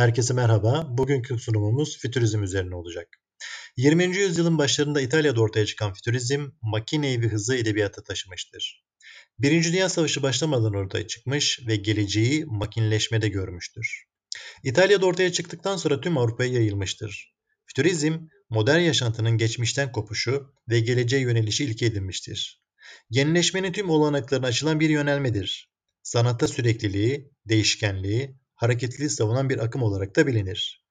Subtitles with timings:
[0.00, 0.86] Herkese merhaba.
[0.90, 3.08] Bugünkü sunumumuz fütürizm üzerine olacak.
[3.76, 4.16] 20.
[4.16, 8.84] yüzyılın başlarında İtalya'da ortaya çıkan fütürizm, makineyi ve hızı edebiyata taşımıştır.
[9.38, 14.04] Birinci Dünya Savaşı başlamadan ortaya çıkmış ve geleceği makineleşmede görmüştür.
[14.64, 17.34] İtalya'da ortaya çıktıktan sonra tüm Avrupa'ya yayılmıştır.
[17.66, 18.18] Fütürizm,
[18.50, 22.62] modern yaşantının geçmişten kopuşu ve geleceğe yönelişi ilke edinmiştir.
[23.10, 25.70] Yenileşmenin tüm olanaklarına açılan bir yönelmedir.
[26.02, 30.84] Sanatta sürekliliği, değişkenliği, hareketliliği savunan bir akım olarak da bilinir.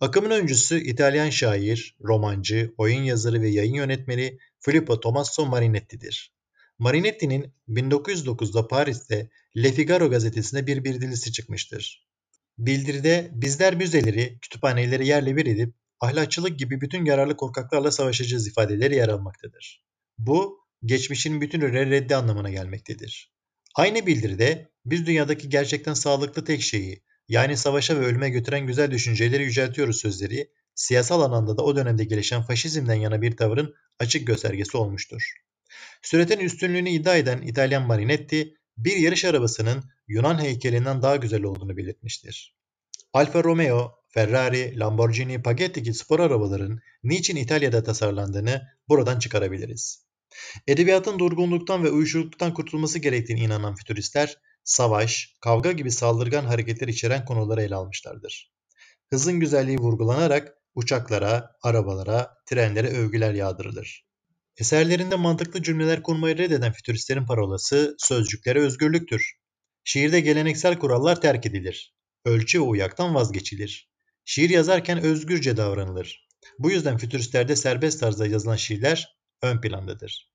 [0.00, 6.34] Akımın öncüsü İtalyan şair, romancı, oyun yazarı ve yayın yönetmeni Filippo Tommaso Marinetti'dir.
[6.78, 12.08] Marinetti'nin 1909'da Paris'te Le Figaro gazetesinde bir bildirisi çıkmıştır.
[12.58, 19.08] Bildiride bizler müzeleri, kütüphaneleri yerle bir edip ahlakçılık gibi bütün yararlı korkaklarla savaşacağız ifadeleri yer
[19.08, 19.84] almaktadır.
[20.18, 23.32] Bu, geçmişin bütün reddi anlamına gelmektedir.
[23.74, 29.42] Aynı bildiride biz dünyadaki gerçekten sağlıklı tek şeyi, yani savaşa ve ölüme götüren güzel düşünceleri
[29.42, 35.32] yüceltiyoruz sözleri, siyasal alanda da o dönemde gelişen faşizmden yana bir tavırın açık göstergesi olmuştur.
[36.02, 42.56] Süretin üstünlüğünü iddia eden İtalyan Marinetti, bir yarış arabasının Yunan heykelinden daha güzel olduğunu belirtmiştir.
[43.12, 50.06] Alfa Romeo, Ferrari, Lamborghini, Pagani gibi spor arabaların niçin İtalya'da tasarlandığını buradan çıkarabiliriz.
[50.66, 57.62] Edebiyatın durgunluktan ve uyuşukluktan kurtulması gerektiğine inanan fütüristler, savaş, kavga gibi saldırgan hareketler içeren konuları
[57.62, 58.52] ele almışlardır.
[59.10, 64.06] Hızın güzelliği vurgulanarak uçaklara, arabalara, trenlere övgüler yağdırılır.
[64.56, 69.32] Eserlerinde mantıklı cümleler kurmayı reddeden fütüristlerin parolası sözcüklere özgürlüktür.
[69.84, 71.94] Şiirde geleneksel kurallar terk edilir.
[72.24, 73.90] Ölçü ve uyaktan vazgeçilir.
[74.24, 76.28] Şiir yazarken özgürce davranılır.
[76.58, 80.32] Bu yüzden fütüristlerde serbest tarzda yazılan şiirler ön plandadır.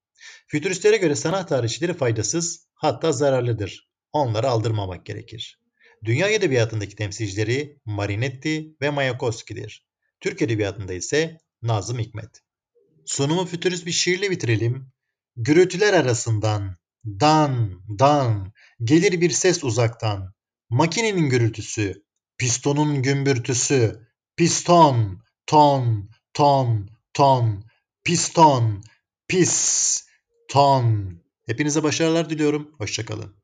[0.48, 3.90] Fütüristlere göre sanat tarihçileri faydasız hatta zararlıdır.
[4.18, 5.60] Onları aldırmamak gerekir.
[6.04, 9.86] Dünya edebiyatındaki temsilcileri Marinetti ve Mayakovski'dir.
[10.20, 12.42] Türk edebiyatında ise Nazım Hikmet.
[13.06, 14.92] Sunumu fütürist bir şiirle bitirelim.
[15.36, 18.54] Gürültüler arasından dan dan
[18.84, 20.34] gelir bir ses uzaktan.
[20.70, 22.04] Makinenin gürültüsü,
[22.38, 27.66] pistonun gümbürtüsü, piston, ton, ton, ton,
[28.04, 28.84] piston,
[29.28, 30.04] pis,
[30.48, 31.18] ton.
[31.46, 32.76] Hepinize başarılar diliyorum.
[32.78, 33.36] Hoşçakalın.